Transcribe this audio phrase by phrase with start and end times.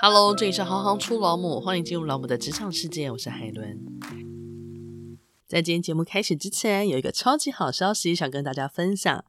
[0.00, 3.76] Hello，这里是行行出老母，欢迎进入老母的职场世界，我是海伦。
[5.48, 9.24] 在今天节目开始之前，有一个超级好消息想跟大家分享，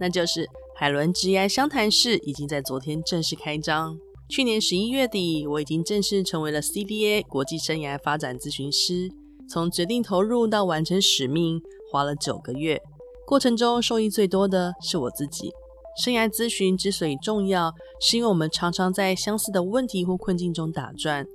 [0.00, 3.98] 那就是海伦职涯相谈室已经在昨天正式开张。
[4.30, 9.10] 去年十一月底，我已经正式成为了 CDA 国际生涯发展咨询师。
[9.46, 11.60] 从决定投入到完成使命，
[11.92, 12.80] 花了九个月，
[13.26, 15.52] 过程中受益最多的是我自己。
[16.04, 21.26] 生涯咨询之所以重要，是因为我们常常在相似的问题或困境中打转，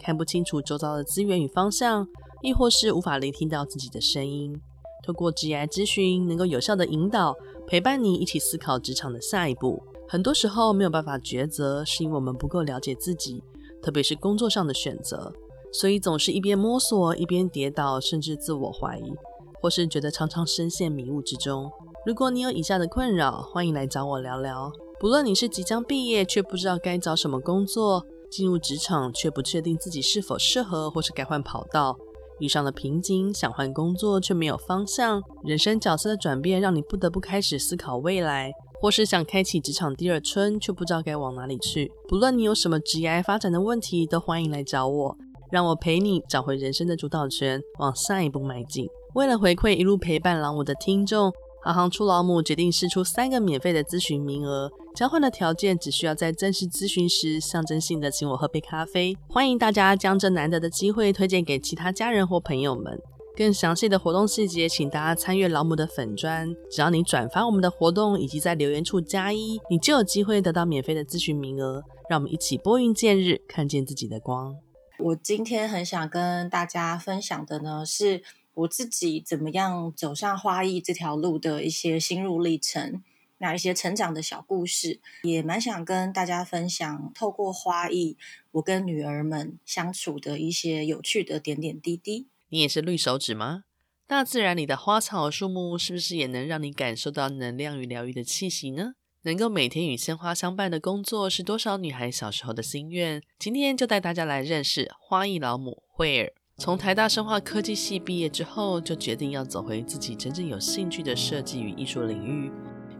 [0.00, 2.08] 看不清楚周遭的资源与方向，
[2.42, 4.58] 亦或是无法聆听到自己的声音。
[5.04, 9.82] 透过职涯咨询，能够有效地引导、陪伴你一起思考职场的下一步。
[10.08, 13.42] 很多时候没有办法抉择，是因为我们不够了解自己，
[13.82, 15.32] 特别是工作上的选择，
[15.72, 19.12] 所以总是一边摸索一边跌倒，甚至自我怀疑，
[19.60, 21.70] 或是觉得常常深陷迷雾之中。
[22.06, 24.70] 如果你有以下的困扰，欢迎来找我聊聊。
[25.00, 31.96] 不论你是即将毕业却不知道该找什么工作，进入职场却不确定自己是否适合，或是该换跑道，
[32.38, 41.90] 遇上了瓶颈，想换工作却没有方向，人生角色的转变让你不得不开始思考未来，或是想开启职场第二春却不知道该往哪里去。
[42.06, 45.16] 不论你有什么职业发展的问题，都欢迎来找我，
[45.50, 48.86] 让我陪你找回人生的主导权，往下一步迈进。
[49.16, 51.32] 为了回馈一路陪伴老母的听众。
[51.66, 59.16] 行行出老母决定释出三个免费的咨询名额，交换的条件只需要在正式咨询时象征性的请我喝杯咖啡。
[59.28, 62.96] 欢迎大家将这难得的机会推荐给其他家人或朋友们。
[63.36, 66.48] 更详细的活动细节，请大家参阅老母的粉专。
[66.70, 71.82] 只要你转发我们的活动以及在留言处加一，你就有机会得到免费的咨询名额。
[72.08, 74.54] 让我们一起拨云见日，看见自己的光。
[75.00, 78.22] 我今天很想跟大家分享的呢是。
[78.56, 83.02] 我自己怎么样走上花艺这条路的一些心路历程，
[83.38, 87.12] 那一些成长的小故事，也蛮想跟大家分享。
[87.14, 88.16] 透过花艺，
[88.52, 92.28] 我跟女儿们相处的一些有趣的点点滴滴。
[92.48, 93.64] 你也是绿手指吗？
[94.06, 98.94] 大自然里的花草树木，是不是也能让你感受到能量与疗愈的气息呢？
[99.22, 103.20] 能够每天与鲜花相伴的工作，是多少女孩小时候的心愿。
[103.38, 106.32] 今天就带大家来认识花艺老母慧儿。
[106.58, 112.50] 从台大生化科技系毕业之后，就决定要走回自己真正有兴趣的设计与艺术领域。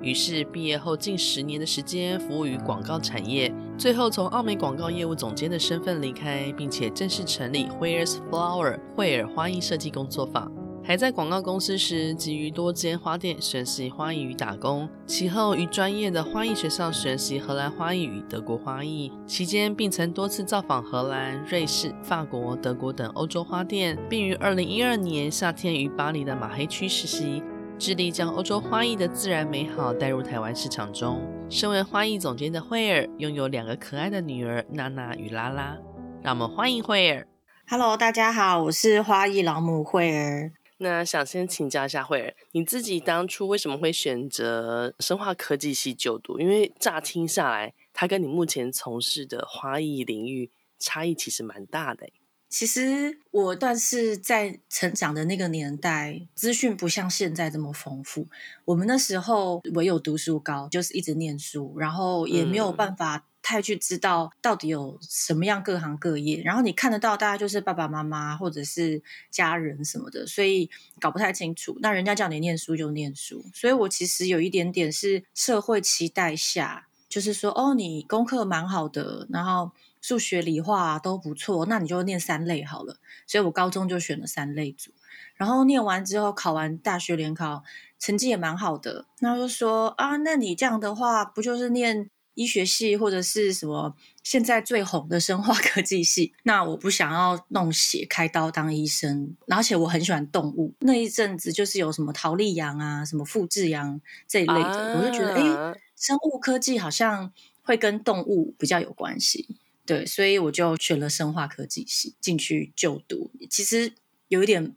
[0.03, 10.53] 于是毕业后近十年的时间服务于广告产业，最后从奥美广告业务总监的身份离开，并且正式成立 Where's Flower 惠尔花艺设计工作坊。
[10.89, 27.43] 还在广告公司时，基于多间花店学习花艺与打工，其后于专业的花艺学校学习荷兰花艺与德国花艺，期间并曾多次造访荷兰、瑞士、法国、德国等欧洲花店，并于二零一二年夏天于巴黎的马黑区实习，
[27.77, 31.21] 致力将欧洲花艺的自然美好带入台湾市场中。
[31.51, 35.77] 身为花艺总监的慧儿，拥有两个可爱的女儿娜娜与拉拉，
[36.23, 37.27] 让我们欢迎慧儿。
[37.69, 40.53] Hello，大家好，我是花艺老母慧儿。
[40.79, 46.39] 那想先请教一下慧儿，你自己当初为什么会选择生化科技系就读？
[46.39, 52.07] 因为乍听下来，它跟你目前从事的花艺领域差异其实蛮大的。
[52.49, 58.29] 其实我但是在成长的那个年代，资讯不像现在这么丰富。
[58.67, 63.27] 我们那时候唯有读书高，就是一直念书，然后也没有办法。
[63.49, 70.69] 太去知道到底有什么样各行各业，然后你看得到大家就是爸爸妈妈或者是家人什么的，所以
[71.01, 71.79] 搞不太清楚。
[71.81, 79.71] 那人家叫你念书就念书，所以我其实有一点点是社会期待下，就是说哦，你功课蛮好的，然后
[80.01, 82.97] 数学、理化都不错，那你就念三类好了。
[83.29, 84.91] 所以我高中就选了三类组，
[85.37, 87.63] 然后念完之后考完大学联考，
[88.01, 92.11] 成绩也蛮好的，那就说啊，那你这样的话不就是念？
[92.37, 100.73] 医学系或者是什么现在最红的生化科技系，那我不想要弄血开刀当医生，而且我很喜欢动物。
[100.81, 107.33] 那一阵子就是有什么桃莉羊啊、什么复制羊这一类的，啊、我就觉得哎，生物科技好像
[107.63, 113.31] 会跟动物比较有关系，对，所以我就选了生化科技系进去就读。
[113.49, 113.93] 其实
[114.29, 114.75] 有一点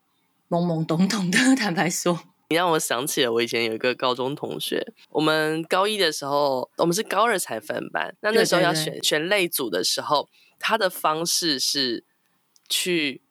[0.47, 2.28] 懵懵懂懂的， 坦白说。
[2.49, 8.15] 你让我想起了我以前有一个高中同学，我们高一的时候，我们是高二才分班。
[8.21, 12.03] 那那时候要选选类组的时候，他的方式是
[12.67, 13.21] 去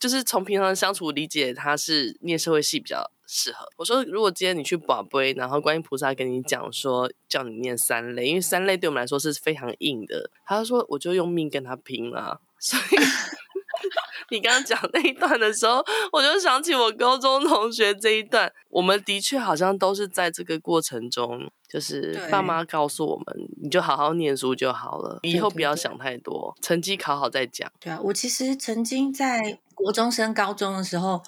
[0.00, 3.68] 就是从平常的相处理解他是念社会系比较适合。
[3.76, 10.30] 我说，如果今天你去拔杯，然后观音菩萨跟你讲说叫你念三类，因为三类对我们来说是非常硬的。
[10.46, 13.04] 他说，我就用命跟他拼了，所以。
[14.30, 18.52] 你刚刚讲那一段的时候，我就想起我高中同学这一段。
[18.68, 27.70] 我们的确好像都是在这个过程中，就是爸妈告诉我们，你就好好念书就好了，以后不要想太多，成绩考好再讲。
[27.80, 31.22] 对啊，我其实曾经在国中升高中的时候，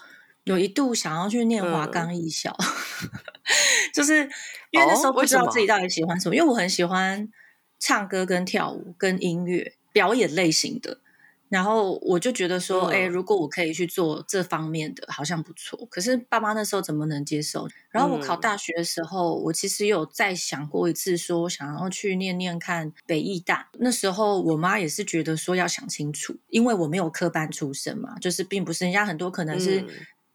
[0.44, 3.10] 有一度想要去念华冈艺校，嗯、
[3.94, 4.28] 就是
[4.70, 6.36] 因为那时候不知道自己到底喜欢什么，哦、为什么？
[6.36, 7.28] 因为我很喜欢
[7.78, 9.74] 唱歌、跟跳舞、跟音乐。
[9.92, 11.00] 表演类型的，
[11.48, 15.86] 然后我就觉得说，哎、嗯，如果我可以去做这方面的，好像不错。
[15.90, 17.68] 可是爸妈那时候怎么能接受？
[17.90, 23.68] 然后我考大学的时候，嗯、我其实有再想过一次，说想要去念念看北艺大。
[23.74, 29.84] 那时候我妈也是觉得说要想清楚，因为我没有科班出身嘛，就是并不是人家很多可能是。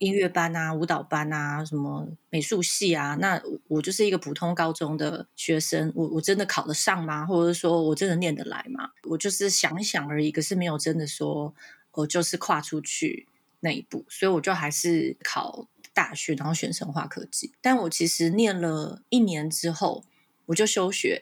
[0.02, 7.24] 音乐班啊，舞蹈班啊，什么美术系啊，那我就是一个普通高中的学生，我我真的考得上吗？
[7.24, 8.90] 或者说我真的念得来吗？
[9.08, 11.54] 我就是想一想而已，可是没有真的说，
[11.92, 13.28] 我就是跨出去
[13.60, 17.54] 那一步，所以我就还是考大学，然后选生化科技。
[17.62, 20.04] 但我其实念了一年之后，
[20.48, 21.22] 我就休学。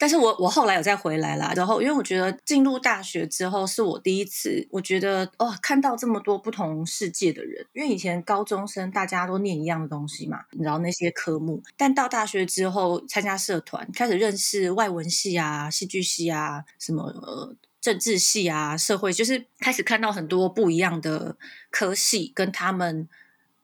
[0.00, 21.36] 但是我我后来有再回来啦，然后因为我觉得进入大学之后是我第一次，我觉得哦，看到这么多不同世界的人，因为以前高中生大家都念一样的东西嘛，然后那些科目，但到大学之后参加社团，开始认识外文系啊、戏剧系啊、什么呃政治系啊、社会，就是开始看到很多不一样的
[21.70, 23.06] 科系跟他们。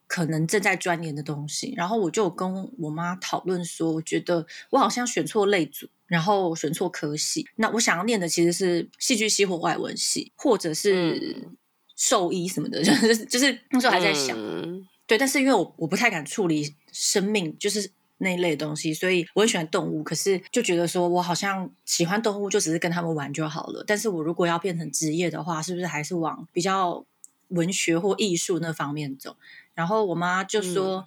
[0.07, 7.47] 可能正在钻研的东西，然后我就跟我妈讨论说，我觉得我好像选错类组，然后选错科系。
[7.57, 11.49] 那我想要念的其实是戏剧系或外文系，或者是
[11.97, 15.19] 兽医什么的， 就是就是那时候还在想，嗯、对。
[15.19, 20.05] 但是因为我我不太敢处理生命，就是那一类的东西，所以我很喜欢动物。
[20.05, 23.83] 可是就觉得说我好像喜欢动物，就只是跟他们玩就好了。
[23.87, 27.05] 但是我如果要变成职业的话，是不是还是往比较
[27.49, 29.37] 文学或艺术那方面走？
[29.77, 30.97] 然后我妈就说：“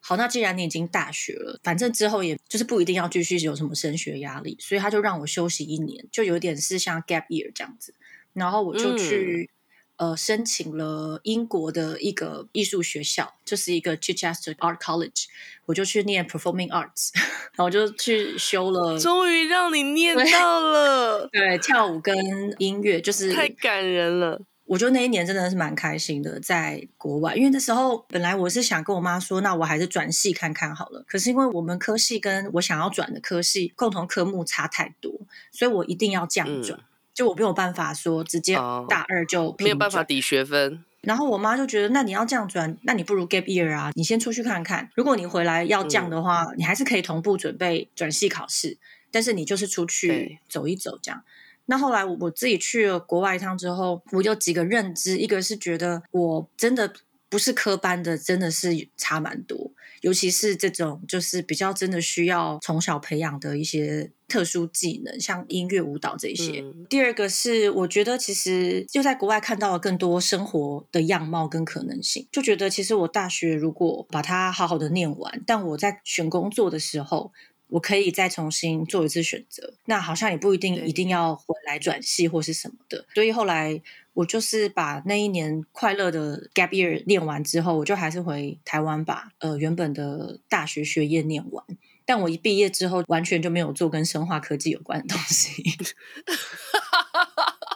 [0.00, 7.94] 好，那既然你已经大学了，反正之后也就是不一定要继续有什么升学压力，所以她就让我休息一年，就有点是像 gap year 这样子。
[8.32, 9.50] 然后我就去、
[9.98, 15.26] 嗯、呃申请了英国的一个艺术学校，就是一个 Chichester Art College，
[15.66, 17.10] 我就去念 Performing Arts，
[17.52, 18.96] 然后我就去修了。
[19.00, 22.16] 终于让你念到了，对，对，跳舞跟
[22.58, 31.02] 音乐就是太感人了。”我觉得那一年真的是蛮开心的，在国外，因为那时候本来我是想跟我妈说，那我还是转系看看好了。
[31.08, 35.10] 可是因为我们科系跟我想要转的科系共同科目差太多，
[35.50, 36.84] 所以我一定要降转，嗯、
[37.14, 38.56] 就我没有办法说直接
[38.88, 40.84] 大二就、哦、没有办法抵学分。
[41.00, 44.90] 然后我妈就觉得，那你要降转，那你不如 gap year 啊，你先出去看看。
[44.94, 48.76] 如果你回来要降的话，嗯、你还是可以同步准备转系考试，
[49.10, 51.22] 但是你就是出去走一走这样。
[51.70, 56.90] 那后来我自己去了国外一趟之后，我有几个认知，一个是觉得我真的
[57.28, 59.70] 不是科班的，真的是差蛮多，
[60.00, 66.62] 尤其是这种就是比较真的需要从小培养的一些特殊技能，像音乐、舞蹈这些。
[66.62, 77.30] 嗯、第二个是我觉得其实就在国外看到了更多生活的样貌跟可能性，就觉得其实我大学如果把它好好的念完，但我在选工作的时候。
[77.68, 83.04] 我可以再重新做一次选择，那好像也不一定一定要回来转系或是什么的。
[83.14, 83.80] 所以后来
[84.14, 91.64] 我就是把那一年快乐的 gap year 念完之后，我就还是回台湾把呃原本的大学学业念完。
[92.04, 95.62] 但我一毕业之后，完全就没有做跟生化科技有关的东西。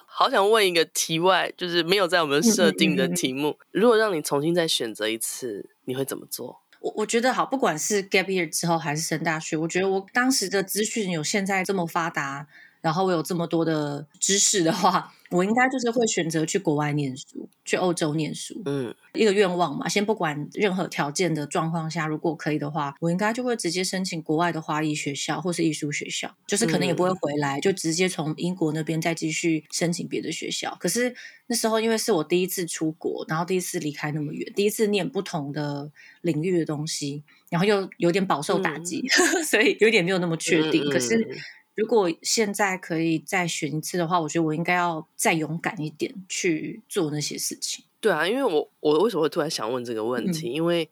[0.09, 6.63] 好想问一个题外，就是没有在我们设定的题目，如果让你重新再选择一次，你会怎么做？
[6.83, 12.49] 我我觉得好，不管是 gap year 之后还是升大学，我觉得我当时的资讯有现在这么发达，
[12.83, 18.61] 然后我有这么多的知识的话，我应该就是会选择去国外念书，去欧洲念书。
[18.67, 30.77] 嗯，一个愿望嘛，先不管任何条件的状况下，如果可以的话，我应该就会直接申请国外的华艺学校或是艺术学校，就是可能也不会回来，嗯、就直接从英国那边再继续申请别的学校。
[30.81, 31.15] 可是
[31.47, 35.89] 那时候因为是我第一次出国，然后第一次离开那么远，第一次念不同的
[36.23, 39.01] 领域的东西，然后又有点饱受打击，
[39.37, 40.83] 嗯、 所以有点没有那么确定。
[40.85, 41.39] 嗯、可是。
[41.75, 47.85] 如果现在可以再选一次的话，我觉得我应该要再勇敢一点去做那些事情。
[48.01, 50.51] 对啊，因为我我为什么会突然想问这个问题？
[50.51, 50.89] 嗯、因为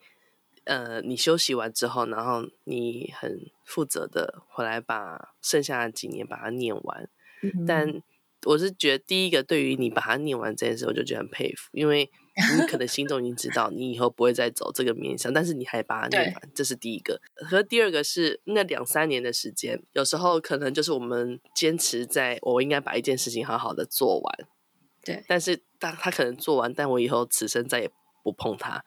[0.64, 7.08] 呃，你休息完之后，然后你很负责的回来把剩下的几年把它念完，
[7.42, 8.02] 嗯、但
[8.44, 12.10] 我是觉得第一个对于你把它念完这件事，我就觉得很佩服，因为。
[12.56, 17.20] 你可能心中已经知道，你以后不会再走这个面向，但是你还把它念完，这是第一个。
[17.34, 24.48] 和第二个是那两三年的时间，有时候可能就是我们坚持在我应该把一件事情好好的做完，
[25.04, 25.24] 对。
[25.26, 27.90] 但是但他可能做完，但我以后此生再也
[28.22, 28.84] 不碰它。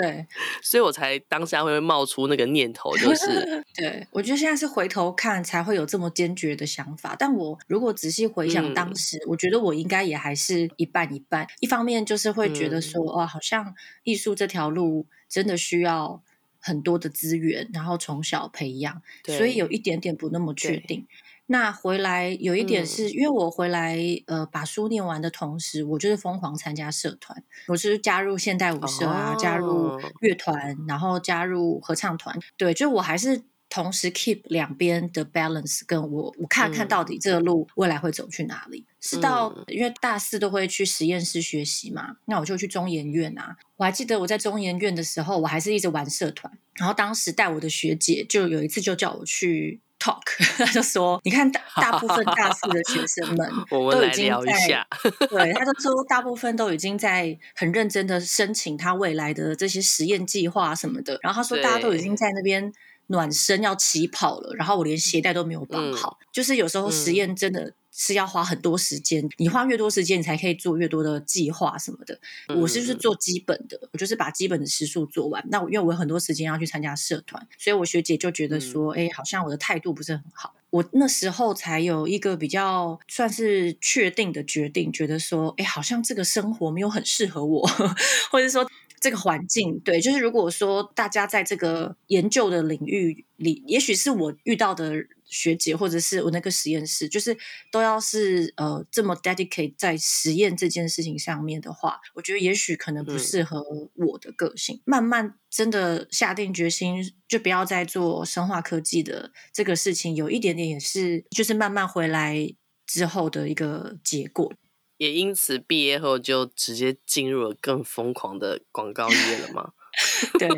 [0.00, 0.26] 对，
[0.62, 7.16] 所以我才当下会冒出那个念头，就是 对，我觉得现在是回头看才会有这么坚决的想法。
[7.18, 11.46] 但我如果仔细回想当时，嗯、我觉得我应该也还是一半一半。
[11.60, 13.74] 一方面就是会觉得说，哦，好像
[14.04, 16.22] 艺术这条路真的需要
[16.60, 21.06] 很多的资源，然后从小培养，所以有一点点不那么确定。
[21.50, 32.38] 那回来有一点是、嗯、因为我回来呃把书念完的同时，我就是疯狂参加社团，我是加入现代舞社啊，哦、加入乐团，然后加入合唱团。
[32.58, 38.80] 对，就我还是同时 keep 两边的 balance，跟我我看看到底这个路未来会走去哪里。
[38.80, 43.56] 嗯、是到因为大四都会去实验室学习嘛，那我就去中研院啊。
[43.76, 49.80] 我还记得我在中研院的时候，我还是一直玩社团，然后当时带我的学姐就有一次就叫我去。
[49.98, 50.22] talk，
[50.56, 54.86] 他就说：“你看大大部分大四的学生们 都已经在，
[55.28, 61.18] 对，他就说大部分都已经在很认真的申请他未来的这些实验计划什么的。
[61.22, 62.72] 然后他说大家都已经在那边
[63.08, 72.16] 暖身要起跑了，然后我连鞋带都没有绑好，嗯、就是有时候实验真的。”是要花很多时间，你花越多时间，你才可以做越多的计划什么的。
[72.54, 75.44] 我是就是做基本的，我就是把基本的时数做完。
[75.50, 80.54] 那我因为我有很多时间要去参加社团，所以我学姐就觉得说，哎，好像我的态度不是很好。
[80.70, 87.68] 我那时候才有一个比较算是确定的决定，觉得说，哎，好像这个生活没有很适合我，
[88.30, 88.64] 或者说
[89.00, 95.06] 这个环境，对，就是如果说大家在这个研究的领域里，也许是我遇到的。
[95.30, 97.36] 学姐或者是我那个实验室，就是
[97.70, 103.62] 都要是呃这么 dedicate 在实验这件事情上面的话，我觉得也许可能不适合
[103.92, 104.76] 我的个性。
[104.76, 112.50] 嗯、慢慢真的下定决心，就不要再做生化科技的这个事情，有一点点也是就是慢慢回来
[112.86, 114.50] 之后的一个结果。
[114.98, 119.72] 也因此毕业后就直接进入了更疯狂的广告业了吗？
[120.38, 120.48] 对。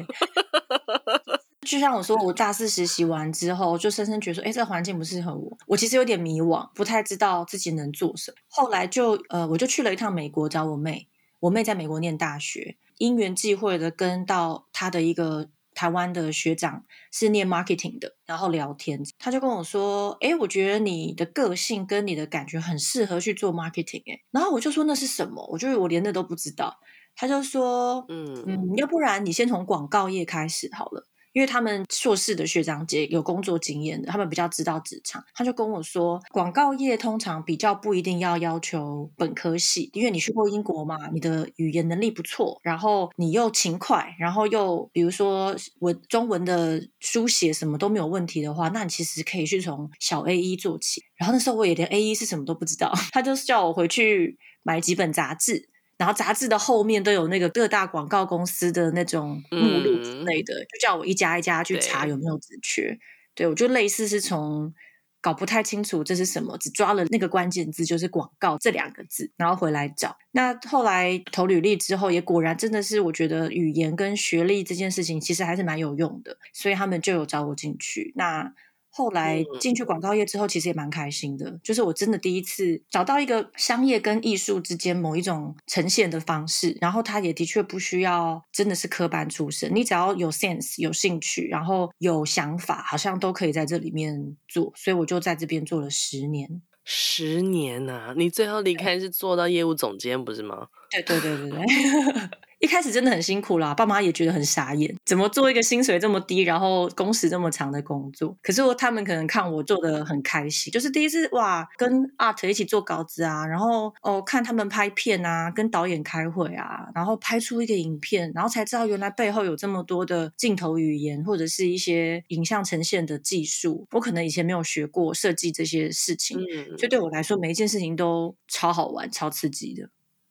[1.61, 5.57] 就像我说，我大四实习完之后，就深深觉得说，哎，这个环境不适合我。
[5.67, 8.37] 我其实有点迷惘，不太知道自己能做什么。
[8.49, 11.07] 后来就呃，我就去了一趟美国找我妹。
[11.41, 24.03] 我妹在美国念大学，因缘际会的跟到她的一个台湾的学长是念 marketing 的，然后聊天，他就跟我说，哎，我觉得你的个性跟你的感觉很适合去做 marketing。
[24.13, 25.47] 哎，然后我就说那是什么？
[25.53, 26.79] 我就我连那都不知道。
[27.17, 31.07] 他就说，嗯嗯，要不然你先从广告业开始好了。
[31.33, 35.25] 因为他们硕士的学长姐有工作经验的，他们比较知道职场。
[35.35, 51.03] 他就跟我说，广告业通常比较不一定要要求本科系，因为你去过英国嘛，你的语言能力不错，然后你又勤快，然后又比如说文中文的书写什么都没有问题的话，那你其实可以去从小 A 一做起。
[51.17, 55.70] 然后那时候我也连 A 一是什么都不知道， 他就是叫我回去买几本杂志。
[56.01, 62.99] 然后杂志的后面都有那个各大广告公司的那种目录之类的，嗯、就叫我一家一家去查有没有职缺。
[63.35, 64.73] 对，对我就类似是从
[65.21, 70.17] 搞不太清楚这是什么，只抓了那个关键字就是广告这两个字，然后回来找。
[70.31, 78.15] 那后来投履历之后，也果然真的是我觉得语言跟学历这件事情其实还是蛮有用的，所以他们就有找我进去。
[78.17, 78.51] 那
[78.91, 81.59] 后来进去广告业之后，其实也蛮开心的。
[81.63, 94.73] 就是我真的第一次找到一个商业跟艺术之间某一种呈现的方式，然后他也的确不需要真的是科班出身，你只要有 sense、有兴趣，然后有想法，好像都可以在这里面做。
[94.77, 96.63] 所以我就在这边做了十年。
[96.85, 98.15] 十年呐、啊！
[98.17, 100.67] 你最后离开是做到业务总监，不是吗？
[100.91, 101.65] 对对对对对。
[102.61, 108.37] 一开始真的很辛苦啦，爸妈也觉得很傻眼，怎么做一个薪水这么低，然后工时这么长的工作？
[108.43, 129.89] 可是他们可能看我做的很开心，就是第一次哇，跟 art 一起做稿子啊，然后哦看他们拍片啊，跟导演开会啊，然后拍出一个影片，然后才知道原来背后有这么多的镜头语言或者是一些影像呈现的技术，我可能以前没有学过设计这些事情，嗯，所以对我来说每一件事情都超好玩、超刺激的。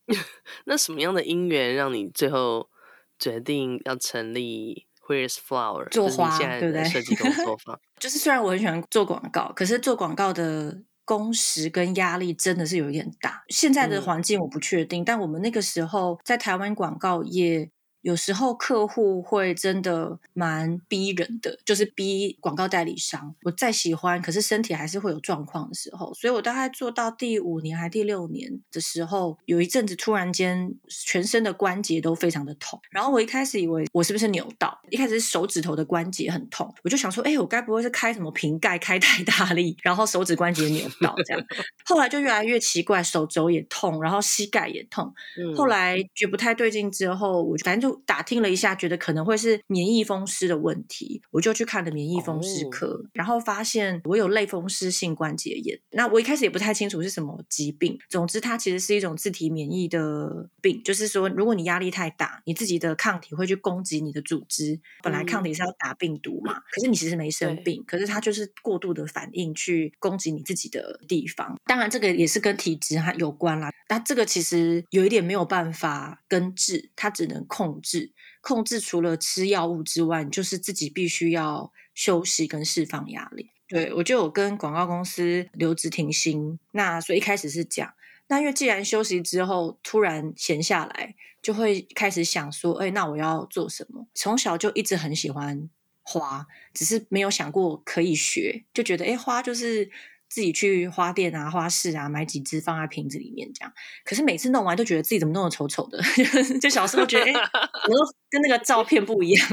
[0.66, 2.70] 那什么样的因缘让你最后
[3.18, 6.84] 决定要成立 Where's Flower 做花，对不对？
[6.86, 13.44] 设计工作坊 就是虽然我很喜欢做广告，可是做广告的工时跟压力真的是有一点大。
[13.50, 23.36] 现在的环境我不确定，嗯、但我们那个时候在台湾广告业有时候客户会真的蛮逼人的，就是逼广告代理商。
[23.44, 26.14] 我再喜欢，可是身体还是会有状况的时候。
[26.14, 32.80] 所以我大概做到第五年还第六年的时候，有一阵子突然间全身的关节都非常的痛。
[32.90, 41.46] 然后我一开始以为我是不是扭到，一开始是手指头的关节很痛，我就想说，哎，我该不会是开什么瓶盖开太大力，然后手指关节扭到这样？
[41.86, 45.14] 后来就越来越奇怪，手肘也痛，然后膝盖也痛。
[45.56, 55.80] 后来觉得不太对劲之后，我反正就打听了一下，觉得可能会是免疫风湿的问题，我就去看了免疫风湿科，哦、然后发现我有类风湿性关节炎。
[55.92, 64.80] 那我一开始也不太清楚是什么疾病，总之它其实是一种自体免疫的病，就是说如果你压力太大，你自己的抗体会去攻击你的组织。
[65.02, 71.58] 本来抗体是要打病毒嘛，嗯、可是你其实没生病，可是它就是过度的反应去攻击你自己的地方。
[71.66, 73.70] 当然这个也是跟体质还有关啦。
[73.88, 78.14] 那这个其实有一点没有办法根治，它只能控制。
[78.42, 83.52] 控制除了吃药物之外，就是自己必须要休息跟释放压力。
[83.68, 86.58] 对，我就有跟广告公司留职停薪。
[86.72, 87.94] 那所以一开始是讲，
[88.28, 94.08] 那因为既然休息之后突然闲下来，就会开始想说，哎，那我要做什么？
[94.16, 95.70] 从小就一直很喜欢
[96.04, 99.90] 花，只是没有想过可以学，就觉得哎，花就是。
[100.30, 103.74] 自己去花店啊、花市啊买几支放在瓶子里面这样，
[104.06, 106.00] 可是每次弄完都觉得自己怎么弄得丑丑的，
[106.62, 109.50] 就小时候觉得哎，我都跟那个照片不一样。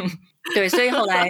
[0.55, 1.29] 对，所以后来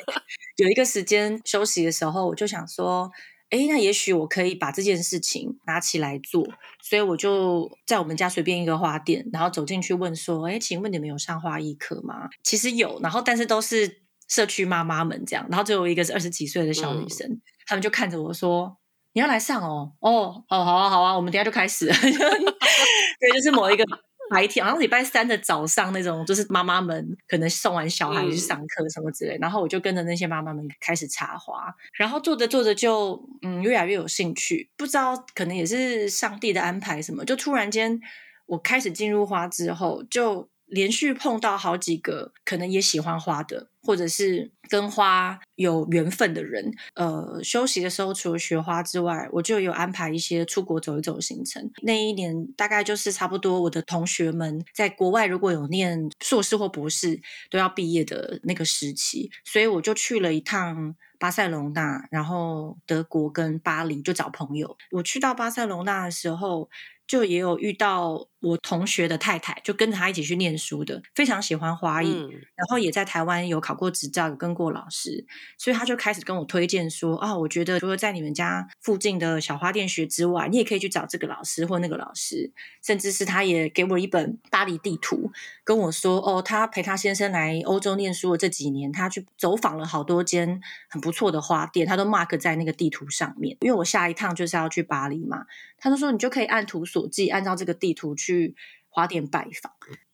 [0.57, 3.11] 有一个时间休息的时候，我就想说，
[3.51, 6.47] 哎，那也许我可以把这件事情拿起来做。
[6.83, 12.29] 所以我就在我们家随便一个花店，然后走进去问说，哎，请问你们有上花艺课吗？
[12.43, 18.77] 其实有，然后但是都是社区妈妈们这样，然后最后一个是二十几岁的小女生，嗯、他们就看着我说。
[19.17, 21.87] 你要来上哦，哦，哦，好啊，好啊，我们等下就开始。
[23.19, 23.83] 对，就是某一个
[24.29, 37.99] 白天，好像礼拜三的早上那种，就是妈妈们可能送完小孩去上课什么之类，嗯、然后我就跟着那些妈妈们开始插花，然后做着做着就嗯越来越有兴趣，不知道可能也是上帝的安排什么，就突然间
[38.45, 40.51] 我开始进入花之后就。
[40.67, 46.73] 连续碰到好几个可能也喜欢花的，或者是跟花有缘分的人。
[46.95, 51.71] 呃，休息的时候除了学花之外，我就有安排一些出国走一走行程。
[51.83, 57.21] 那一年大概就是差不多我的同学们在国外如果有念硕士或博士
[57.51, 64.77] 都要毕业的那个时期，所以我就去了一趟巴塞隆纳，然后德国跟巴黎就找朋友。
[64.91, 66.69] 我去到巴塞隆纳的时候，
[67.07, 75.25] 就也有遇到我同学的太太，就跟着他一起去念书的，非常喜欢花艺，嗯、然后也在台湾有考过执照，有跟过老师，
[75.59, 82.53] 所以他就开始跟我推荐说啊，我觉得除了在你们家附近的小花店学之外，你也可以去找这个老师或那个老师，
[82.85, 85.31] 甚至是他也给我一本巴黎地图，
[85.65, 95.47] 跟我说哦，他陪他先生来欧洲念书的这几年，他去走访了好多间很不错的花店，他都 mark 在那个地图上面，因为我下一趟就是要去巴黎嘛。
[95.79, 98.55] 他就说：“你就可以按图自己，按照这个地图去
[98.89, 99.73] 花店拜访，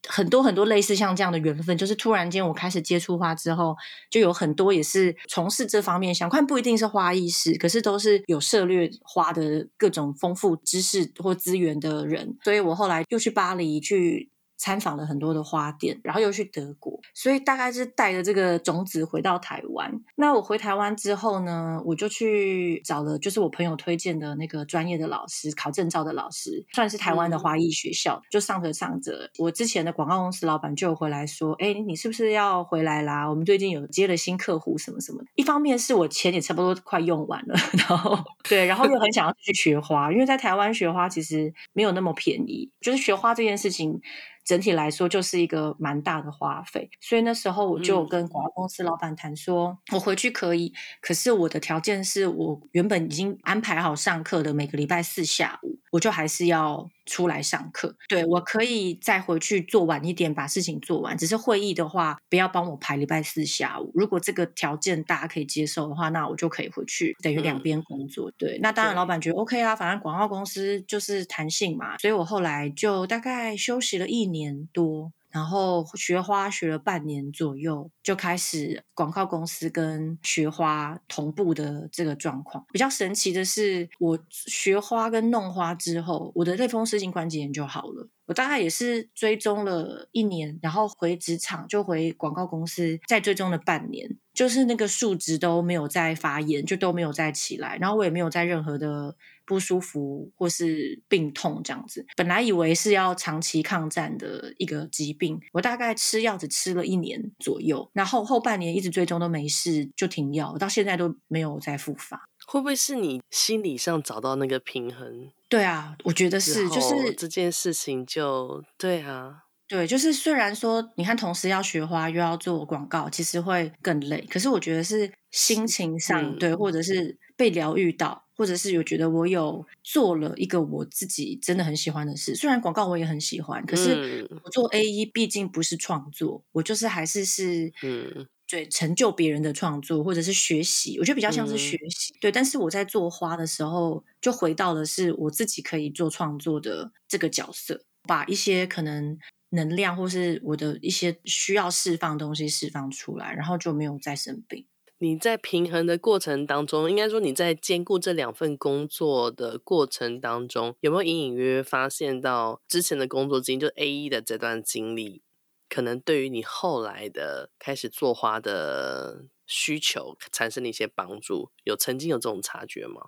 [0.08, 3.76] 很多很多类似像这样的缘分，就是突然间我开始接触花之后，
[4.10, 19.92] 就有很多也是从事这方面，想看不一定是花艺师，可是都是有涉猎花的各种丰富知识或资源的人，所以我后来又去巴黎去。”参访了很多的花店，然后又去德国，所以大概是带着这个种子回到台湾。
[20.16, 28.14] 那我回台湾之后呢，我就去找了，就是我朋友推荐的那个专业的老师，考证照的老师，算是台湾的华裔学校。
[28.16, 33.28] 嗯、就上着上着，我之前的广告公司老板就有回来说：“哎，你是不是要回来啦？
[33.28, 37.54] 我们最近有接了新客户，什么什么。”一方面是我钱也差不多快用完了，
[37.88, 44.00] 然后对，然后又很想要去学花，因为在台湾学花其实没有那么便宜，就是学花这件事情。
[44.44, 57.94] 整体来说就是一个蛮大的花费，所以那时候我就跟广告公司老板谈说，嗯、我回去可以，可是我的条件是我原本已经安排好上课的每个礼拜四下午，我就还是要出来上课。
[58.08, 63.90] 对，我可以再回去做晚一点，把事情做完，只是会议的话不要帮我排礼拜四下午。
[63.94, 68.30] 如果这个条件大家可以接受的话，那我就可以回去，等于两边工作。
[68.30, 75.12] 嗯、对，那当然老板觉得 OK 啊，反正广告公司就是弹性嘛，所以我后来就大概休息了一年多。
[75.32, 82.64] 然后学花学了半年左右，就开始广告公司跟学花同步的这个状况。
[82.72, 88.08] 比较神奇的是，我学花跟弄花之后，我的类风湿性关节炎就好了。
[88.26, 102.04] 我大概也是追踪了一年，然后回职场就回广告公司，再追踪了半年，就是那个数值都没有再发炎，就都没有再起来，然后我也没有在任何的不舒服或是病痛这样子。
[102.16, 112.20] 本来以为是要长期抗战的一个疾病，我大概吃药只吃了一年左右，然后后半年一直追踪都没事，就停药，到现在都没有再复发。
[112.46, 115.30] 会不会是你心理上找到那个平衡？
[115.48, 119.44] 对啊，我觉得是，就是这件事情就对啊。
[119.68, 124.20] 对，就是虽然说你看，同时要学花又要做广告，其实会更累。
[124.28, 132.34] 可是我觉得是心情上、嗯、对，或者是被疗愈到，或者是有觉得我有做了一个我自己真的很喜欢的事。
[132.34, 142.14] 虽然广告我也很喜欢，可是我做 AE 毕竟不是创作，我就是还是是嗯，对，成就别人的创作或者是学习，我觉得比较像是学习。
[142.14, 149.18] 嗯、对，但是我在做花的时候，就回到的是我自己可以做创作的这个角色，把一些可能。
[149.54, 154.64] 能量或是我的一些需要释放的东西释放出来，然后就没有再生病。
[155.02, 165.24] 你在平衡的过程当中，应该说你在兼顾这两份工作的过程当中，有没有隐隐约约发现到之前的工作经历，就 A 一的这段经历，
[165.68, 171.50] 可能对于你后来的开始做花的需求产生了一些帮助？
[171.64, 173.02] 有曾经有这种察觉吗？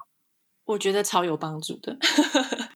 [0.64, 1.96] 我觉得超有帮助的。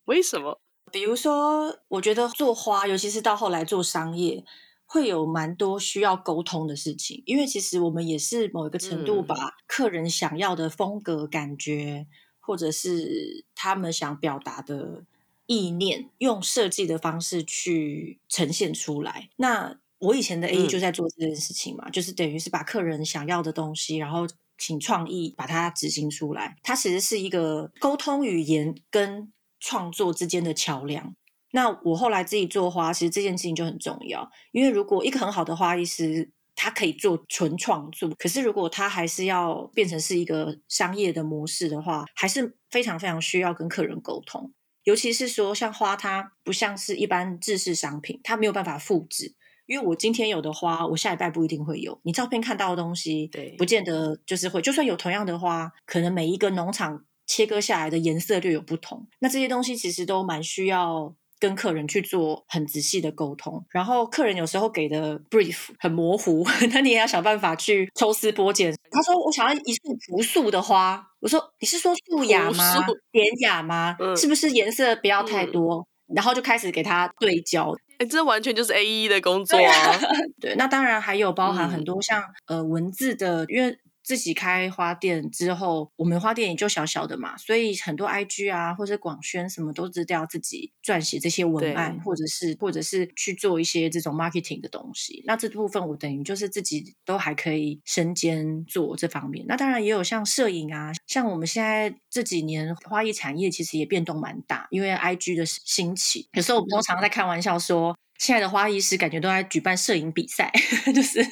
[0.05, 0.61] 为什么？
[0.93, 4.45] 比如说，我觉得做花，尤其是到后来做商业，
[4.89, 7.23] 会有蛮多需要沟通的事情。
[7.27, 12.07] 因为其实我们也是某一个程度把客人想要的风格、感觉，嗯、
[12.41, 15.05] 或者是他们想表达的
[15.47, 19.29] 意念，用设计的方式去呈现出来。
[19.37, 26.57] 那我以前的 AE 就在做这件事情嘛，嗯、就是等于是把客人想要的东西，然后请创意把它执行出来。
[26.63, 29.33] 它其实是一个沟通语言跟。
[29.61, 31.17] 创作之间的桥梁。
[31.53, 34.31] 那我后来自己做花，其实这件事情就很重要。
[34.53, 44.53] 因为如果一个很好的花艺师，他可以做纯创作，可是如果他还是要变成是一个商业的模式的话，还是非常非常需要跟客人沟通。
[44.85, 49.35] 尤其是说，像花，它不像是一般制式商品，它没有办法复制。
[49.67, 51.99] 因为我今天有的花，我下礼拜不一定会有。
[52.03, 54.61] 你照片看到的东西，对，不见得就是会。
[54.61, 57.05] 就算有同样的花，可能每一个农场。
[57.31, 63.65] 切割下来的颜色略有不同，那这些东西其实都蛮需要跟客人去做很仔细的沟通。
[63.71, 68.75] 然后客人有时候给的 brief 很模糊， 那你也要想办法去抽丝剥茧。
[68.91, 72.87] 他说：“我想要一束朴素的花。”我说：“你是说素雅吗？
[73.11, 73.97] 典雅吗？
[73.99, 75.77] 嗯、是不是颜色不要太多？”
[76.09, 77.75] 嗯、然后就开始给他对焦。
[77.99, 79.99] 哎，这完全就是 AE 的工作啊！
[80.41, 83.77] 对，那当然还有包含很多像、嗯、呃文字的，因为。
[84.09, 95.23] 自己开花店之后，我们花店也就小小的嘛，所以很多 IG 啊，或者广宣什么都是要自己撰写这些文案，或者是或者是去做一些这种 marketing 的东西。
[95.27, 99.45] 那这部分我等于就是自己都还可以身兼做这方面。
[99.47, 106.27] 那当然也有像摄影啊，像我们现在这几年花艺产业其实也变动蛮大，因为 IG 的兴起。
[106.33, 110.51] 有时候我们都常常在开玩笑说，现在的花艺师感觉都在举办摄影比赛，
[110.97, 111.23] 就是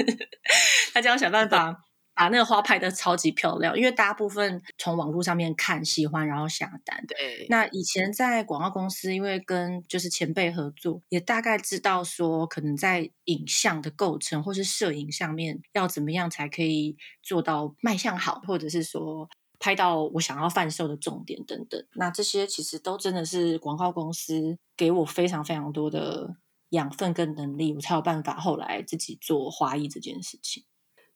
[0.93, 1.86] 大家要想办法。
[2.17, 7.05] 把那个花拍的超级漂亮，因为大部分从网络上面看喜欢，然后下单。
[7.07, 21.85] 对，那以前在广告公司，因为跟就是前辈合作，也大概知道说，可能在影像的构成或是摄影上面要怎么样才可以做到卖相好，或者是说拍到我想要贩售的重点等等。
[21.97, 26.37] 那这些其实都真的是广告公司给我非常非常多的
[26.71, 30.65] 养分跟能力，我才有办法后来自己做花艺这件事情。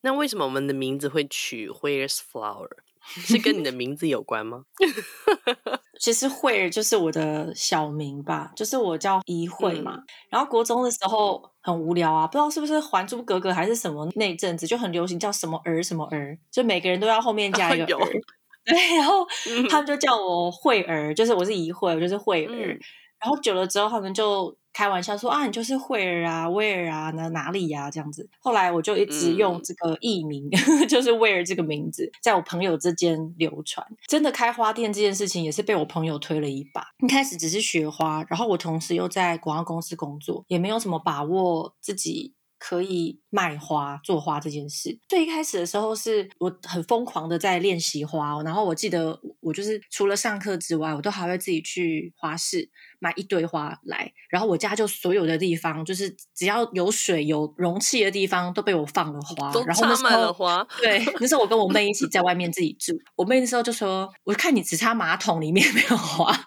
[0.02, 2.68] 那为什么我们的名字会取 Where's Flower？
[3.02, 4.64] 是跟你的名字有关吗？
[5.98, 9.94] 其实 Where 就是我的小名吧，就是我叫怡慧嘛。
[9.96, 18.02] 嗯、然后国中的时候很无聊啊，不知道是不是《还珠格格》还是什么那阵子就很流行叫什么儿什么儿，就每个人都要后面加一个儿。
[18.02, 18.08] 啊、
[18.64, 19.26] 对，然后
[19.70, 22.74] 他们就叫我慧儿，就是我是怡慧，我就是慧儿。
[22.74, 22.78] 嗯、
[23.20, 24.56] 然后久了之后，他们就。
[24.72, 27.90] 开玩笑说啊，你就是惠儿啊，威尔啊，那哪里呀、啊？
[27.90, 28.30] 这样子。
[28.38, 33.84] 后来我就一直用这个艺名，嗯、 就是威尔这个名字，在我朋友之间流传。
[34.06, 36.86] 真的开花店这件事情，也是被我朋友推了一把。
[37.04, 42.34] 一开始只是学花，然后我同时又在广告公司工作，也没有什么把握自己。
[42.60, 52.68] 可以卖花、做花这件事，最一开始的时候是我很疯狂的在练习花，然后我记得我就是除了上课之外，我都还会自己去花市
[52.98, 60.62] 买一堆花来，然后我家就所有的地方，就是只要有水、有容器的地方，都被我放了花，都然后插满了花。
[60.82, 66.46] 对，那时候我跟我妹一起在外面自己住，我妹那时候就说：“我看你只插马桶里面没有花。”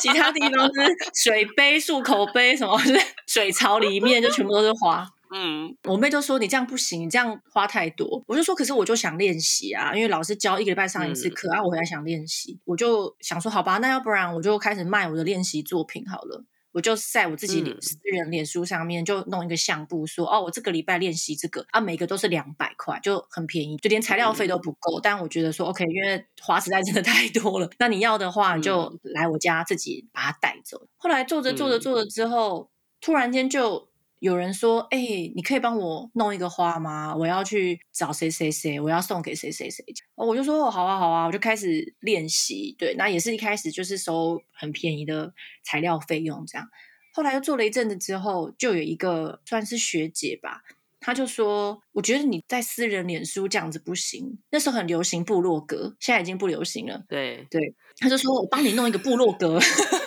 [0.00, 0.80] 其他地方是
[1.14, 5.06] 水杯、漱口杯什么，就是水槽里面就全部都是花。
[5.36, 8.22] 嗯，我妹就说你这样不行，你这样花太多。
[8.28, 16.44] 我就说，可是我就想练习啊，因为老师教一个礼拜上一次课，嗯、啊，我回来想练习，我就想说，好吧，那要不然我就开始卖我的练习作品好了。
[16.74, 24.98] 我就在我自己私人脸书上面就弄一个相簿说，说、嗯、哦，我这个礼拜练习这个啊，每个都是两百块，就很便宜，就连材料费都不够。
[24.98, 27.70] 嗯、但我觉得说 OK，因为花实在真的太多了。
[27.78, 30.76] 那你要的话，就来我家自己把它带走。
[30.82, 33.88] 嗯、后来做着做着做着之后，突然间就。
[34.20, 37.14] 有人说：“哎、欸，你可以帮我弄一个花吗？
[37.14, 39.84] 我要去找谁谁谁，我要送给谁谁谁。”
[40.16, 42.74] 我就说：“哦，好啊，好啊。”我就开始练习。
[42.78, 46.66] 对，那也是一开始就是收很便宜的材料费用这样。
[47.12, 50.62] 后来又做了一阵子之后，就有一个算是学姐吧，
[51.00, 57.04] 她就说：“我觉得你在私人脸书这样子不行。”那时候很流行部落格，现在已经不流行了。
[57.08, 57.60] 对对，
[57.98, 59.60] 她就说：“我帮你弄一个部落格。”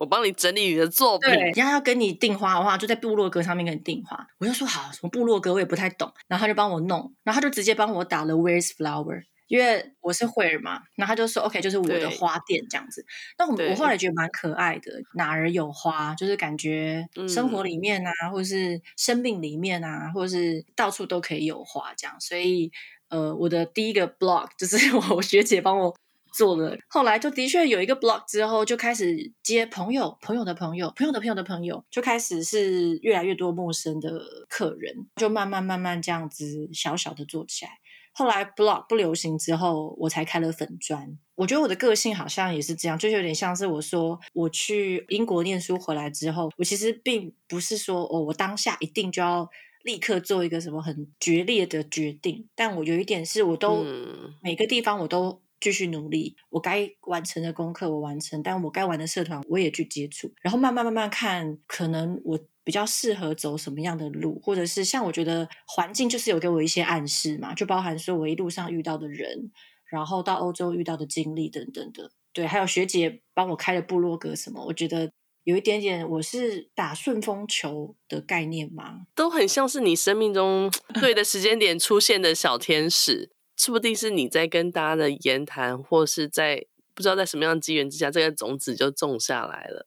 [0.00, 1.30] 我帮你整理你的作品。
[1.30, 4.26] 对，然后要跟你订花的话，就在部落格上面跟你订花。
[4.38, 6.10] 我就说好，什么部落格我也不太懂。
[6.26, 10.80] 然后他就帮我弄，然后他就直接帮我打了 Where's Flower，因为我是会儿嘛。
[10.96, 13.04] 然后他就说 OK，就是我的花店这样子。
[13.38, 22.18] 那我我后来觉得蛮可爱的，哪儿有花，就是感觉生活里面啊，嗯、或者是生命里面啊，或者是到处都可以有花这样。
[22.18, 22.72] 所以
[23.10, 24.78] 呃，我的第一个 blog 就是
[25.14, 25.94] 我学姐帮我。
[26.32, 37.72] 做了，后来就的确有一个 blog 之后，就开始接朋友、朋友的朋友、朋友的朋友的朋友，就开始是越来越多陌生的客人，就慢慢慢慢这样子小小的做起来。
[38.12, 41.16] 后来 blog 不流行之后，我才开了粉砖。
[41.36, 49.48] 我觉得我的个性好像也是这样，就是有点像是我说我去英国念书回来之后，我其实并不是说哦，我当下一定就要
[49.84, 55.40] 立刻做一个什么很决裂的决定，但我有一点是我都、嗯、每个地方我都。
[55.60, 69.50] 继续努力，我该完成的功课我完成，但我该玩的社团我也去接触，然后慢慢慢慢看，可能我比较适合走什么样的路，或者是像我觉得环境就是有给我一些暗示嘛，就包含说我一路上遇到的人，
[69.84, 75.10] 然后到欧洲遇到的经历等等的，对，还有学姐帮我开了部落格什么，我觉得
[75.44, 80.70] 有一点点我是打顺风球的概念嘛，都很像是你生命中
[81.00, 83.30] 对的时间点出现的小天使。
[83.60, 89.86] 说不定是你在跟大家的言谈，或是在不知道在什么样的机缘之下，这个种子就种下来了。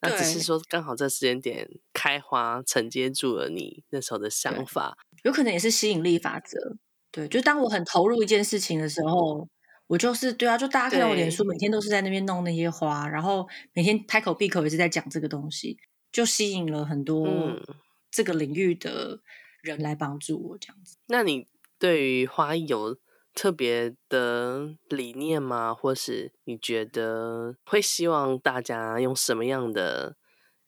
[0.00, 4.96] 那只是说刚好这时间点开花，承接住了你那时候的想法。
[5.24, 6.76] 有可能也是吸引力法则。
[7.10, 9.48] 对，就当我很投入一件事情的时候，
[9.88, 15.76] 我就是对啊，就大家看到我脸书，每天都是在那边弄那些花，然后每天开口闭口也是在讲这个东西，
[16.12, 17.26] 就吸引了很多
[18.08, 19.18] 这个领域的
[19.62, 20.96] 人来帮助我这样子。
[20.96, 21.48] 嗯、那你？
[21.80, 22.96] 对于花艺有
[23.34, 25.72] 特别的理念吗？
[25.74, 30.16] 或是你觉得会希望大家用什么样的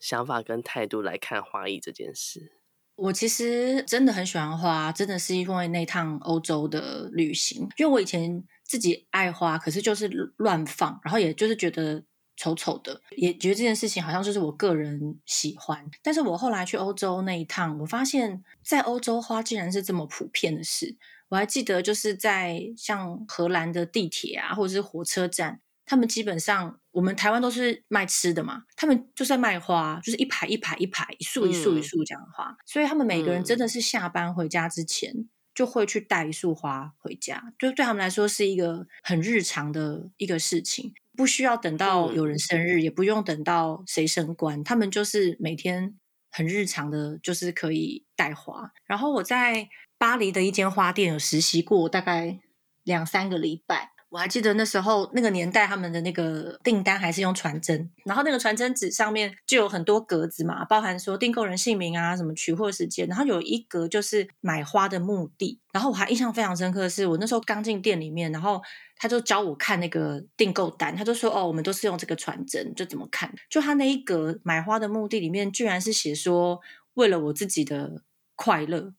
[0.01, 2.53] 想法跟态度来看花艺这件事？
[2.95, 7.63] 我其实真的很喜欢花，真的是因为那趟欧洲的旅行。
[7.77, 12.03] 因为我以前自己爱花，可是就是乱放，然后也就是觉得
[12.37, 15.89] 丑丑的，也觉得这件事情好像就是我个人喜欢。
[16.03, 18.43] 但是我后来去欧洲那一趟，我发现。
[18.63, 20.97] 在欧洲，花竟然是这么普遍的事。
[21.29, 32.51] 我还记得，就是在像荷兰的地铁啊，或者是火车站，他们基本上，我们台湾都是卖吃的嘛，他们就是在卖花，就是一排一排一排，一束一束一束这样的花。
[32.51, 35.13] 嗯、所以他们每个人真的是下班回家之前，
[35.55, 45.99] 就会去带一束花回家，就对他们来说是一个很日常的一个事情，不需要等到有人生日，嗯、也不用等到谁升官，他们就是每天。
[46.35, 48.73] 很日常的，就是可以带花。
[48.87, 52.41] 然后我在巴黎的一间花店有实习过，大概
[52.85, 53.92] 两三个礼拜。
[54.13, 65.59] 我还记得那时候那个年代，他们的那个订单还是用传真，然后那个传真纸上面就有很多格子嘛，包含说订购人姓名啊，什么取货时间，然后有一格就是买花的目的。
[65.73, 68.61] 然后我还印象非常深刻的是，我那时候刚进店里面，然后
[68.99, 73.35] 他就教我看那个订购单，他就说：“哦，我们都是用这个传真，就怎么看？
[73.49, 76.61] 就他那一格买花的目的里面，居然是写说
[76.93, 78.03] 为了我自己的。”
[78.35, 78.93] 快乐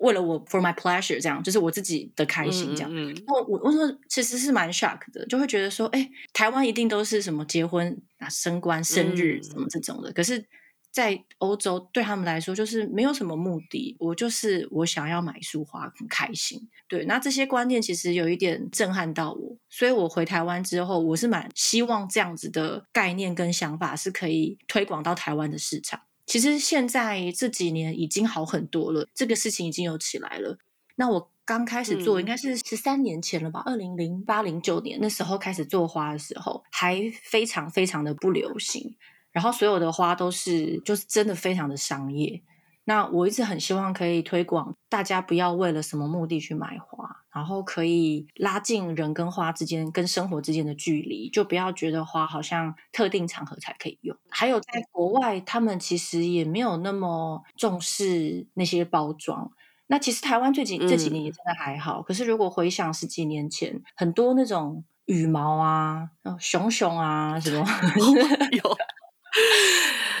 [0.00, 2.90] 为了我，for my pleasure，这样就是我自己的开心，这样。
[2.92, 10.44] 嗯嗯、我我我说其实是蛮 shock 的，就会觉得说，哎，台湾一定都是什么结婚啊、升官、生日什么这种的，嗯、可是，
[10.90, 16.68] 在欧洲对他们来说就是没有什么目的，我就是我想要买束花，很开心。
[16.88, 26.00] 对，那这些观念其实有一点震撼到我，所以我回台湾之后，我是蛮希望这样子的概念跟想法是可以推广到台湾的市场。
[26.30, 30.58] 其实现在这几年已经好很多了，这个事情已经有起来了。
[30.94, 38.96] 那我刚开始做，应该是十三年前了吧，二零零八零九年那时候开始做花的时候，还非常非常的不流行。
[39.32, 42.40] 然后所有的花都是就是真的非常的商业。
[42.84, 54.16] 那我一直很希望可以推广，大家不要为了什么目的去买花，然后可以拉近人跟花之间、跟生活之间的距离，就不要觉得花好像特定场合才可以用。
[54.28, 59.50] 还有在国外，他们其实也没有那么重视那些包装。
[59.86, 67.64] 那其实台湾最近这几年也真的还好，嗯、可是如果回想十几年前，很多那种羽毛啊、熊熊啊什么
[68.52, 68.76] 有。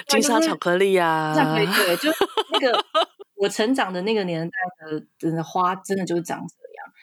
[0.06, 2.10] 金沙巧克力啊，对对，就
[2.52, 2.84] 那个
[3.36, 6.59] 我成长的那个年代的真的花，真的就是长这样。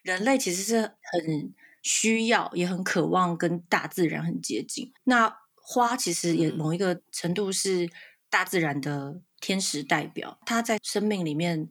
[0.08, 4.93] 人类其实是很需要，也很渴望跟大自然很接近。
[5.04, 7.89] 那花其实也某一个程度是
[8.30, 11.70] 大自然的天使代表，它在生命里面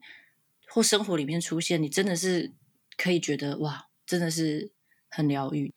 [0.69, 2.53] 或生活里面出现，你真的是
[2.95, 4.71] 可以觉得哇，真的是
[5.09, 5.73] 很疗愈。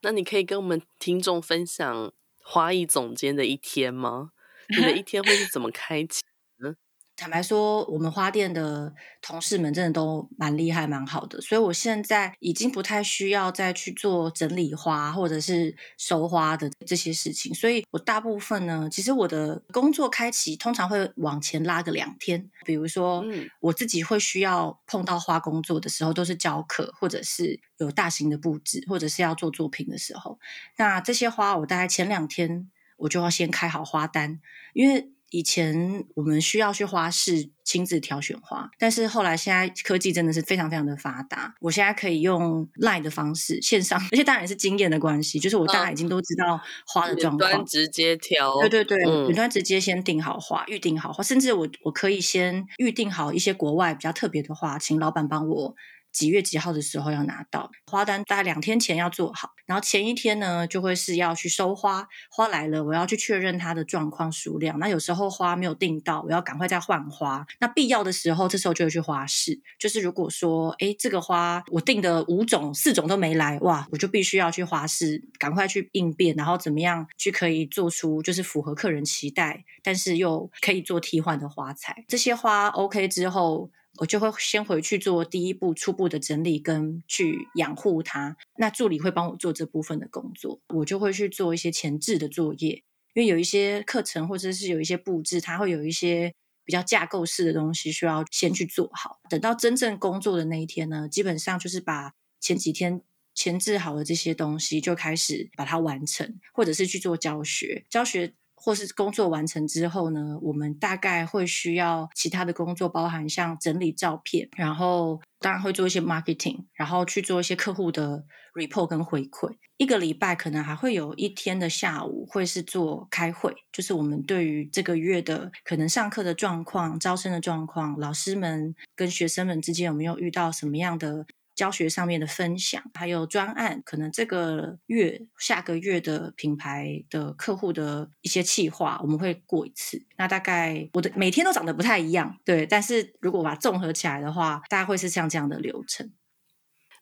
[0.00, 4.32] 那你可以跟我们听众分享花艺总监的一天吗？
[4.68, 6.22] 你的一天会是怎么开启
[6.56, 6.74] 呢？
[7.20, 17.54] 坦白说，我们花店的同事们真的都蛮厉害、蛮好的，所以我现在已经不太需要再去做整理花或者是收花的这些事情。
[17.54, 22.50] 所以我大部分呢，其实我的工作开启通常会往前拉个两天。
[22.64, 23.22] 比如说，
[23.60, 30.38] 我自己会需要碰到花工作的时候，都是教课或者是有大型的布置，或者是要做作品的时候。
[30.78, 34.40] 那这些花，我大概前两天我就要先开好花单，
[34.72, 35.12] 因为。
[35.30, 55.74] 以前我们需要去花市亲自挑选花，但是后来现在科技真的是非常非常的发达，我现在可以用 Line 的方式线上，而且当然也是经验的关系，就是我大家已经都知道花的状况，远端直接挑，对对对，云、嗯、端直接先订好花，预定好花，甚至我我可以先预定好一些国外比较特别的花，请老板帮我。
[56.12, 64.78] 几月几号的时候要拿到花单，大概两天前要做好，然后前一天呢就会是要去收花，花来了我要去确认它的状况数量。
[64.78, 67.46] 那有时候花没有订到，我要赶快再换花。
[67.60, 69.60] 那必要的时候，这时候就会去花市。
[69.78, 82.04] 就是如果说，诶，这个花我订的五种四种都没来，哇，我就必须要去花市，赶快去应变，然后怎么样去可以做出就是符合客人期待，但是又可以做替换的花材。
[82.08, 83.70] 这些花 OK 之后。
[83.98, 88.36] 我就会先回去做第一步初步的整理跟去养护它。
[88.56, 92.82] 那助理会帮我做这部分的工作，我就会去做一些前置的作业。
[93.14, 96.32] 因为有一些课程或者是有一些布置，它会有一些
[96.64, 99.18] 比较架构式的东西需要先去做好。
[99.28, 103.02] 等到真正工作的那一天呢，基本上就是把前几天
[103.34, 108.34] 前置好的这些东西就开始把它完成，或者是去做教学教学。
[108.62, 119.56] 或是工作完成之后呢，我们大概会需要其他的工作，包含像整理照片，然后当然会做一些 marketing，然后去做一些客户的 report 跟回馈。
[119.78, 131.24] 一个礼拜可能还会有一天的下午会是做开会，就是我们对于这个月的可能上课的状况、招生的状况、老师们跟学生们之间有没有遇到什么样的。
[131.60, 140.02] 教学上面的分享，还有专案，可能这个月、下个月的品牌的客户的一些企划，我们会过一次。
[140.16, 142.64] 那大概我的每天都长得不太一样，对。
[142.64, 146.10] 但是如果把它综合起来的话，大概会是像这样的流程。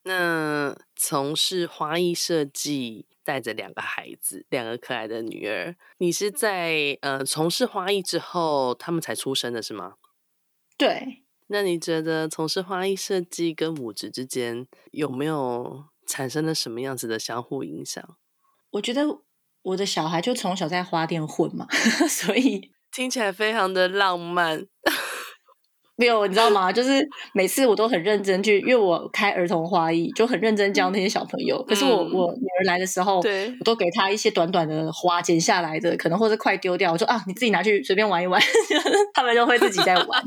[0.03, 9.95] 那从事花艺设计，带着两个孩子，两个可爱的女儿，你是在呃从事花艺之后，他们才出生的是吗？
[10.77, 11.23] 对。
[11.49, 18.17] 那你觉得从事花艺设计跟母职之间有没有产生了什么样子的相互影响？
[18.73, 19.03] 我觉得
[19.63, 21.67] 我的小孩就从小在花店混嘛，
[22.09, 24.67] 所以 听起来非常的浪漫。
[26.01, 26.71] 没有，你知道吗？
[26.73, 31.57] 就是每次我都很认真去，因为我开儿童花艺，就很认真教那些小朋友。
[31.57, 36.93] 嗯、可是我我女儿来的时候，对我都给她一些短短的花剪下来的，可能或者快丢掉。
[36.93, 38.41] 我说啊，你自己拿去随便玩一玩，
[39.13, 40.23] 他们就会自己在玩。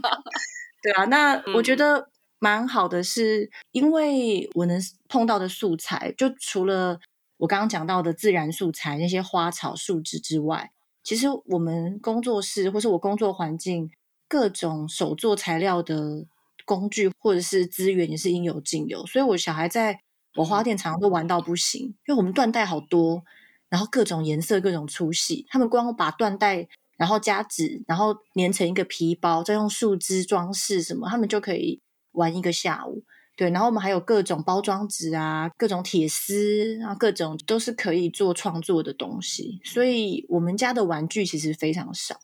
[0.82, 7.00] 对啊，那我觉得蛮好的是，是因为我能碰到的素材，就除了
[7.38, 10.72] 我刚刚讲到的自然素材那些花草树枝之外，
[11.04, 13.91] 其实我们工作室或是我工作环境
[14.28, 16.26] 各种手作材料的
[16.65, 20.00] 工具或者是资源也是应有尽有，所以我小孩在
[20.36, 23.24] 我花店常常都玩到不行，因为我们缎带好多，
[23.70, 26.67] 然后各种颜色、各种粗细，他们光把缎带。
[27.01, 33.03] 然后加纸，然后粘成一个皮包，再用树枝装饰什么，他们就可以玩一个下午。
[33.35, 39.59] 对，然后我们还有各种包装纸啊，各种铁丝啊，各种都是可以做创作的东西。
[39.63, 42.15] 所以我们家的玩具其实非常少，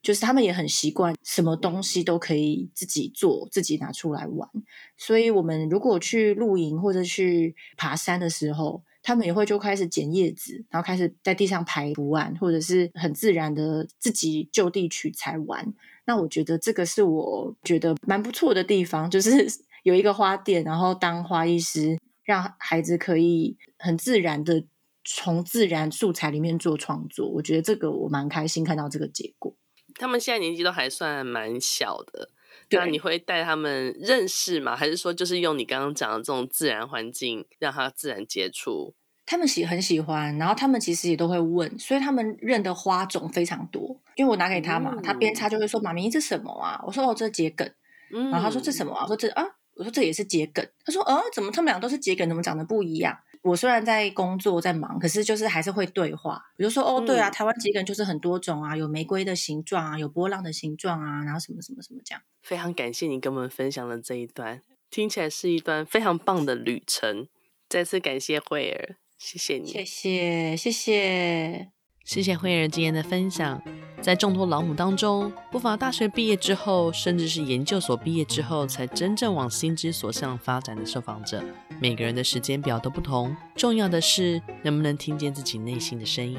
[0.00, 4.48] 就是他们也很习惯什么东西都可以自己做，自己拿出来玩。
[4.96, 15.74] 所以我们如果去露营或者去爬山的时候，他们也会就开始捡叶子，然后开始在地上排图案，或者是很自然的自己就地取材玩。
[16.04, 19.30] 那我觉得这个是我觉得蛮不错的地方，就是
[19.82, 24.64] 有一个花店，然后当花艺师，让孩子可以很自然的
[25.04, 27.28] 从自然素材里面做创作。
[27.28, 29.52] 我觉得这个我蛮开心看到这个结果。
[29.96, 32.30] 他们现在年纪都还算蛮小的，
[32.70, 34.76] 那你会带他们认识吗？
[34.76, 38.94] 还是说就是用你刚刚讲的这种自然环境让他自然接触？
[39.30, 43.96] 他们喜很喜欢，然后他们其实也都会问，所以他们认的花种非常多。
[44.16, 47.70] 因为我拿给他嘛，嗯、他边插就会说：“妈咪，这什么啊？”我说：“哦，这桔梗。
[48.12, 49.44] 嗯”然后他说：“这什么啊？”我说：“这啊。”
[49.78, 56.42] 我说：“这也是桔梗。”他说：“呃，怎么他们俩都是桔梗，怎么长得不一样？”我虽然在工作在忙，可是就是还是会对话。
[56.56, 62.20] 比如说，哦，对啊，台湾桔梗就是很多种啊，有玫瑰的形状啊，有波浪的形状啊，然后什么什么什么这样。
[62.42, 64.60] 非常感谢你跟我们分享了这一段，
[64.90, 67.28] 听起来是一段非常棒的旅程。
[67.68, 71.68] 再次感谢惠儿，谢谢你，谢谢，谢谢，
[72.06, 73.62] 谢谢慧儿今天的分享。
[74.00, 81.44] 在众多老母当中，不乏大学毕业之后，甚至是研究所毕业之后，才真正往心之所向发展的受访者。
[81.78, 86.38] 每个人的时间表都不同，重要的是能不能听见自己内心的声音。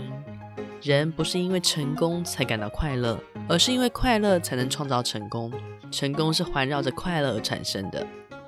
[0.82, 3.16] 人不是因为成功才感到快乐，
[3.48, 5.54] 而是因为快乐才能创造成功。
[5.92, 8.06] 成功是环绕着快乐而产生的。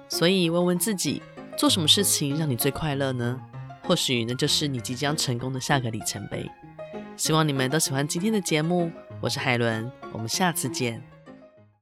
[0.10, 1.22] 所以问问自己，
[1.56, 3.40] 做什么事情让你最快乐呢？
[3.84, 6.50] 或许那就是你即将成功的下个里程碑。
[7.18, 8.92] 希望你们都喜欢今天的节目。
[9.22, 11.13] 我是海伦，我们下次见。